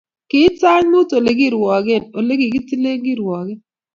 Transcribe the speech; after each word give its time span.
Kiit 0.29 0.53
sait 0.61 0.87
mut 0.91 1.09
Ole 1.17 1.31
kirwoke 1.39 1.95
ole 2.17 2.33
kikitile 2.39 2.91
kirwoket 3.03 3.59